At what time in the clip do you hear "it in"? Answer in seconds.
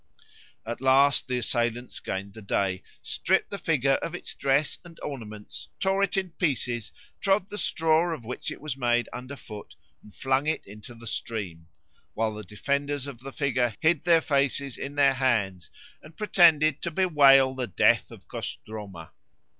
6.01-6.31